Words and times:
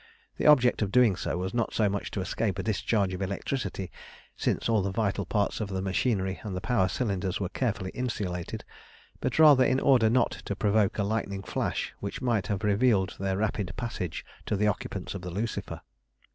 The 0.37 0.47
object 0.47 0.81
of 0.81 0.91
doing 0.91 1.15
so 1.15 1.37
was 1.37 1.53
not 1.53 1.75
so 1.75 1.87
much 1.87 2.09
to 2.09 2.21
escape 2.21 2.57
a 2.57 2.63
discharge 2.63 3.13
of 3.13 3.21
electricity, 3.21 3.91
since 4.35 4.67
all 4.67 4.81
the 4.81 4.89
vital 4.89 5.27
parts 5.27 5.61
of 5.61 5.69
the 5.69 5.79
machinery 5.79 6.39
and 6.41 6.55
the 6.55 6.59
power 6.59 6.87
cylinders 6.87 7.39
were 7.39 7.49
carefully 7.49 7.91
insulated, 7.91 8.65
but 9.19 9.37
rather 9.37 9.63
in 9.63 9.79
order 9.79 10.09
not 10.09 10.31
to 10.45 10.55
provoke 10.55 10.97
a 10.97 11.03
lightning 11.03 11.43
flash 11.43 11.93
which 11.99 12.19
might 12.19 12.47
have 12.47 12.63
revealed 12.63 13.15
their 13.19 13.37
rapid 13.37 13.73
passage 13.77 14.25
to 14.47 14.55
the 14.55 14.65
occupants 14.65 15.13
of 15.13 15.21
the 15.21 15.29
Lucifer. 15.29 15.81